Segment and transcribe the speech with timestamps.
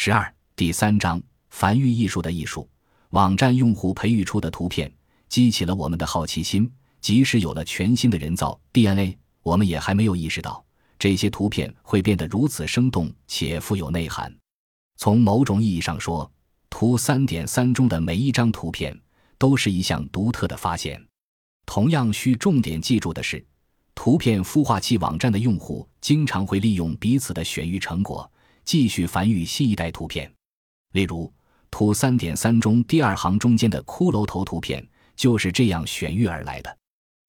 [0.00, 1.20] 十二第三章
[1.50, 2.70] 繁育艺术的艺术。
[3.10, 4.88] 网站用户培育出的图片
[5.28, 10.64] 激起了我们的好奇心，即使有了全新的人造 DNA，我们也还没有意识到
[11.00, 14.32] 这些图片会变得如此生动且富有内涵。
[14.98, 16.30] 从某种意义上说，
[16.70, 18.96] 图三点三中的每一张图片
[19.36, 21.04] 都是一项独特的发现。
[21.66, 23.44] 同样需重点记住的是，
[23.96, 28.30] 图片孵化器网站的用户经常会利用彼此的选育成果。
[28.68, 30.30] 继续繁育新一代图片，
[30.92, 31.32] 例如
[31.70, 36.78] 图三点三中第二行中间的骷髅头图片就是这样选育而来的。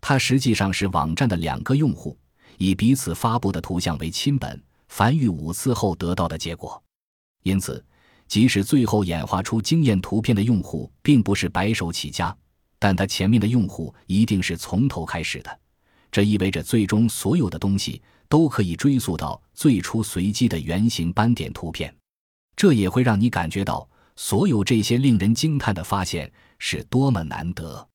[0.00, 2.16] 它实际上是网站的两个用户
[2.56, 6.80] 以彼此发布的图像为亲本，繁育五次后得到的结果。
[7.42, 7.84] 因此，
[8.28, 12.32] 即使最后演化出惊艳图片的用户并不是白手起家，
[12.78, 15.60] 但他前面的用户一定是从头开始的。
[16.12, 21.94] 这意味着，最终所有的东西都可以追溯到最初随机的圆形斑点图片。
[22.56, 27.86] 这也会让你感觉到，所有这些令人惊叹的发现是多么难得。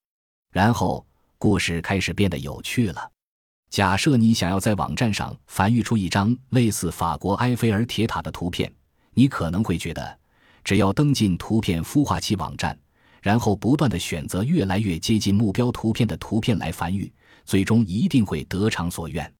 [0.51, 1.05] 然后，
[1.37, 3.11] 故事开始变得有趣了。
[3.69, 8.73] 假设你想要在网站上繁育出一张类似法国埃菲尔铁塔的图片，
[9.13, 10.19] 你可能会觉得，
[10.63, 12.77] 只要登进图片孵化器网站，
[13.21, 17.11] 然后不断的选择越来越接近目标图片的图片来繁育。
[17.45, 19.31] 最终一定会得偿所愿，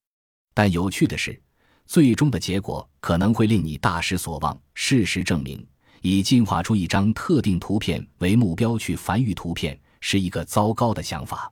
[0.54, 1.40] 但有趣的是，
[1.86, 4.58] 最终的结果可能会令你大失所望。
[4.74, 5.66] 事实证明，
[6.02, 11.50] 以进化出一张特定图片为目标去繁育图片是一个糟糕的想法。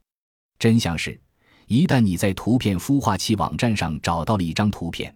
[0.58, 1.20] 真相是，
[1.66, 5.14] 一旦你在图片孵化器网站上找到了一张图片，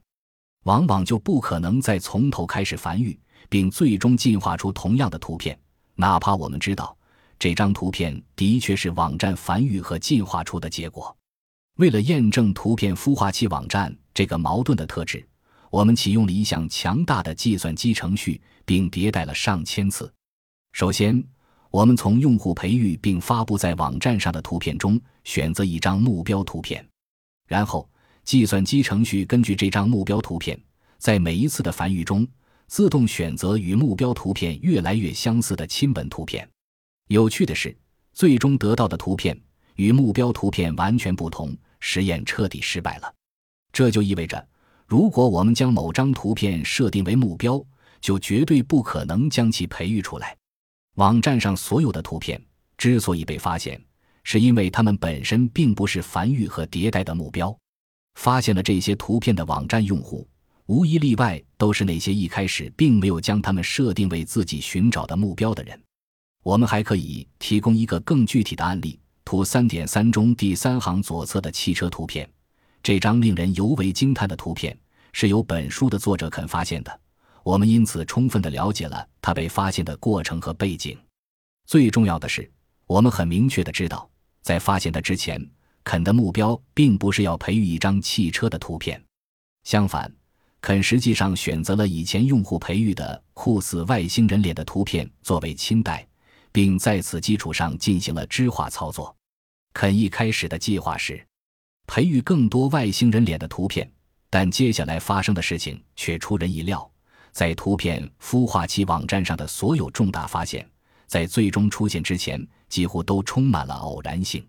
[0.64, 5.58] 往往就不可能再从头开始繁育，并最终进化出同样的图片，
[5.96, 6.96] 哪怕我们知道
[7.38, 11.16] 这张图片的确是网站繁育和进化出的结果。
[11.82, 15.26] 为了验证图片孵化器网站这个矛盾的特质，
[15.68, 20.08] 我们启用了一项强大的计算机程序，并迭代了上千次。
[20.70, 21.20] 首先，
[21.72, 26.88] 我们从用户培育并发布在网站上的图片中选择一张目标图片，
[27.48, 27.90] 然后
[28.22, 30.56] 计算机程序根据这张目标图片，
[30.98, 32.24] 在每一次的繁育中
[32.68, 36.48] 自动选择与目标图片越来越相似的亲本图片。
[37.08, 37.76] 有趣的是，
[38.12, 39.36] 最终得到的图片。
[39.76, 43.12] 与目标图片完全不同，实验彻底失败了。
[43.72, 44.48] 这就意味着，
[44.86, 47.60] 如果我们将某张图片设定为目标，
[48.00, 50.36] 就绝对不可能将其培育出来。
[50.94, 52.40] 网站上所有的图片
[52.78, 53.82] 之所以被发现，
[54.22, 57.54] 是因为它们本身并不是繁育和迭代的目标。
[58.14, 60.28] 发现了这些图片的网站用户，
[60.66, 65.82] 无一例外都是那些一开始并没有将它们设定为自己寻找的目标的人。
[66.44, 69.00] 我们还可以提供一个更具体的案例。
[69.24, 72.28] 图三点三中第三行左侧的汽车图片，
[72.82, 74.76] 这张令人尤为惊叹的图片
[75.12, 77.00] 是由本书的作者肯发现的。
[77.42, 80.96] 我们因此充分的了解了他被发现的过程和背景。
[81.66, 82.48] 最重要的是，
[82.86, 84.08] 我们很明确的知道，
[84.42, 85.44] 在发现它之前，
[85.82, 89.02] 肯的目标并不是要培育一张汽车的图片。
[89.64, 90.12] 相反，
[90.60, 96.06] 肯实际上选择了以前用户培育的酷似外星人脸的图片作为亲代。
[96.52, 99.14] 并在此基础上进行了织化操作。
[99.72, 101.26] 肯一开始的计划是
[101.86, 103.90] 培育更多外星人脸的图片，
[104.30, 106.88] 但接下来发生的事情却出人意料。
[107.32, 110.68] 在图片孵化器网站上的所有重大发现，
[111.06, 114.46] 在最终出现之前，几乎都充满了偶然性。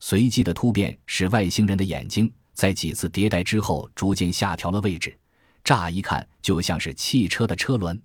[0.00, 5.16] 随机的突变使外星人的眼睛在几次迭代之后逐渐下调了位置，
[5.62, 8.00] 乍一看就像是汽车的车轮。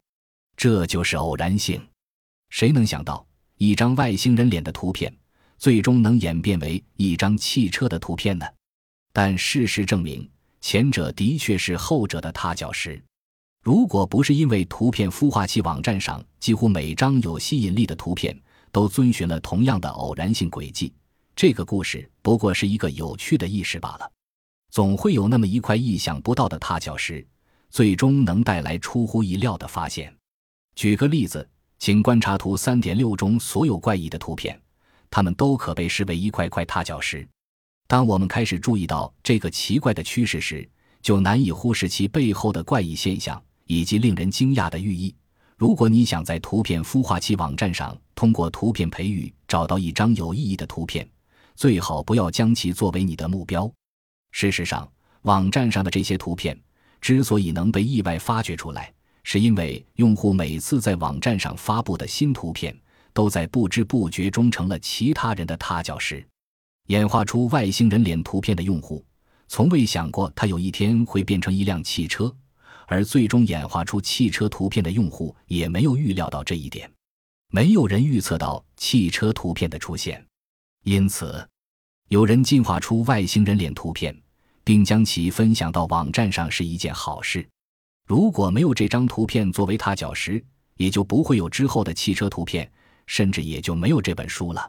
[0.58, 1.82] 这就是偶然性。
[2.50, 3.26] 谁能想到？
[3.59, 5.14] 一张外星人脸的图片，
[5.58, 8.46] 最终能演变为一张汽车的图片呢？
[9.12, 10.25] 但事实证明，
[10.62, 13.03] 前者的确是后者的踏脚石。
[13.62, 18.34] 如果不是因为图片孵化器网站上几乎每张有吸引力的图片
[18.72, 20.94] 都遵循了同样的偶然性轨迹，
[21.36, 24.09] 这个故事不过是一个有趣的意识罢了。
[24.72, 27.28] 总会有那么一块意想不到的踏脚石，
[27.69, 30.16] 最终能带来出乎意料的发现。
[30.75, 31.46] 举个例子。
[31.80, 34.60] 请观察图三点六中所有怪异的图片，
[35.10, 37.28] 它们都可被视为一块块踏脚石。
[37.88, 40.70] 当我们开始注意到这个奇怪的趋势时，
[41.02, 45.16] 就难以忽视其背后的怪异现象以及令人惊讶的寓意。
[45.56, 51.10] 如果你想在图片孵化器网站上通过图片培育找到一张有意义的图片，
[51.56, 53.72] 最好不要将其作为你的目标。
[54.32, 54.90] 事实上，
[55.22, 56.60] 网站上的这些图片
[57.00, 58.94] 之所以能被意外发掘出来，
[59.24, 62.75] 是因为用户每次在网站上发布的新图片，
[63.13, 66.25] 都在不知不觉中成了其他人的踏脚石。
[66.88, 69.06] 演化出外星人脸图片的用户，
[69.48, 72.36] 从未想过他有一天会变成一辆汽车，
[72.88, 76.92] 而最终演化出汽车图片的用户也没有预料到这一点。
[77.51, 80.25] 没有人预测到汽车图片的出现，
[80.83, 81.48] 因此，
[82.07, 84.15] 有人进化出外星人脸图片，
[84.63, 87.48] 并将其分享到网站上是一件好事。
[88.10, 90.44] 如果没有这张图片作为踏脚石，
[90.78, 92.68] 也就不会有之后的汽车图片，
[93.06, 94.68] 甚至也就没有这本书了。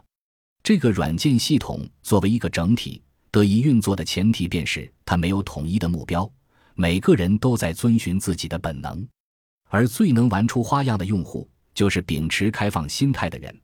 [0.61, 3.01] 这个软件系统作为一个整体
[3.31, 6.31] 得以运作的前提，便是它没有统一的目标，
[6.75, 9.03] 每个人都在遵循自己的本能，
[9.69, 11.49] 而最能玩出花样的用户。
[11.73, 13.59] 就是秉持开放心态的人，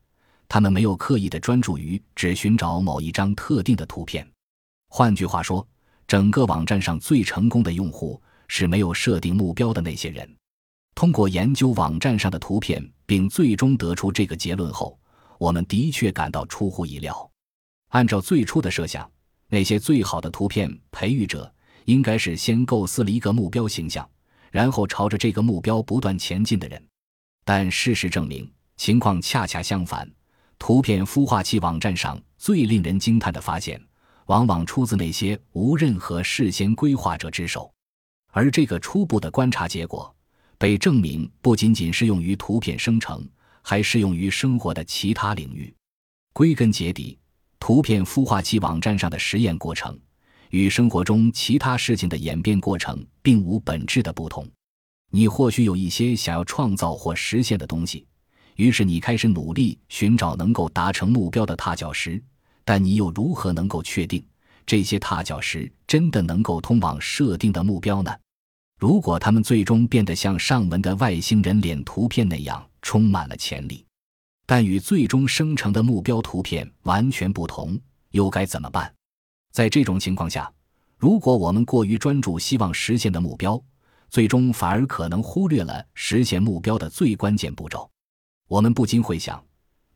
[0.49, 4.27] 他们没有刻意的专注于只寻找某一张特定的图片。
[4.89, 5.67] 换句话说，
[6.07, 10.35] 整个网站上最成功的用户是没有设定目标的那些人。
[10.95, 14.99] 通过研究网站上的图片，并最终得出这个结论后，
[15.37, 17.29] 我们的确感到出乎意料。
[17.89, 19.09] 按照最初的设想，
[19.47, 21.53] 那些最好的图片培育者
[21.85, 24.09] 应该是先构思了一个目标形象，
[24.51, 26.83] 然后朝着这个目标不断前进的人。
[27.45, 30.09] 但事实证明，情况恰恰相反。
[30.59, 33.79] 图片孵化器网站上最令人惊叹的发现，
[34.25, 37.71] 往往出自那些无任何事先规划者之手。
[38.37, 40.15] 而这个初步的观察结果，
[40.59, 43.27] 被证明不仅仅适用于图片生成，
[43.63, 45.73] 还适用于生活的其他领域。
[46.33, 47.17] 归根结底，
[47.59, 49.99] 图片孵化器网站上的实验过程，
[50.51, 54.47] 与生活中其他事情的演变过程并无本质的不同。
[55.09, 58.05] 你或许有一些想要创造或实现的东西，
[58.57, 62.23] 于是你开始努力寻找能够达成目标的踏脚石。
[62.63, 64.23] 但你又如何能够确定
[64.63, 68.15] 这些踏脚石真的能够通往设定的目标呢？
[68.77, 73.83] 如果它们最终变得像上文的外星人脸图片那样充满了潜力，
[74.45, 77.79] 但与最终生成的目标图片完全不同，
[78.11, 78.93] 又该怎么办？
[79.51, 80.51] 在这种情况下，
[80.95, 83.59] 如果我们过于专注希望实现的目标，
[84.09, 87.89] 最终反而可能忽略了实现目标的最关键步骤。
[88.47, 89.43] 我们不禁会想，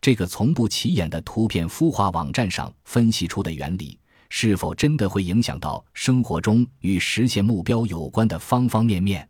[0.02, 4.00] 这个从不起眼的图片孵化网站上分析出的原理，
[4.34, 9.28] 是否真的会影响到生活中与实现目标有关的方方面面？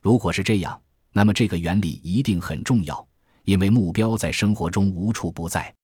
[0.00, 3.04] 如果是这样，那么这个原理一定很重要，
[3.42, 5.74] 因为目标在生活中无处不在。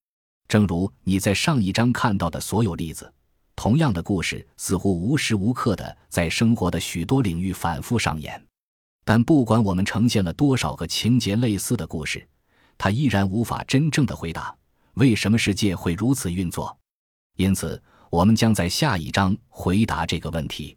[0.46, 3.12] 正如你在上一章看到的所有例子。
[3.56, 8.40] 同样的故事似乎无时无刻的在生活的许多领域反复上演，
[9.04, 12.26] 但不管我们呈现了多少个情节类似的故事，
[12.78, 14.56] 它依然无法真正的回答
[14.94, 16.78] 为什么世界会如此运作。
[17.36, 17.82] 因此，
[18.12, 20.76] 我们将在下一章回答这个问题。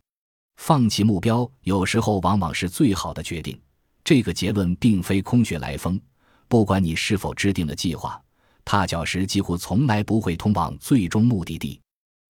[0.56, 3.60] 放弃目标有时候往往是最好的决定。
[4.06, 6.00] 这个结论并非空穴来风。
[6.48, 8.22] 不管你是否制定了计划，
[8.64, 11.82] 踏脚石几乎从来不会通往最终目的地。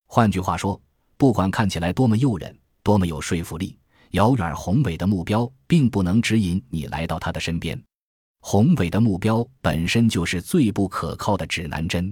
[0.08, 0.82] 换句话说，
[1.18, 3.78] 不管看起来多么诱人、多么有说服力，
[4.12, 7.80] 遥远宏伟的目标并不能指引你来到他的身边。
[8.40, 12.12] 宏伟的目标本身就是最不可靠的指南针。